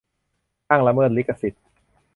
[0.69, 1.61] อ้างละเมิดลิขสิทธิ์